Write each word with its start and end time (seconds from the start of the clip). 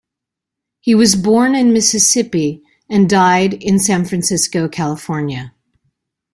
He 0.79 0.95
was 0.95 1.15
born 1.15 1.53
in 1.53 1.73
Mississippi 1.73 2.63
and 2.89 3.07
died 3.07 3.53
in 3.53 3.77
San 3.77 4.03
Francisco, 4.03 4.67
California. 4.67 5.53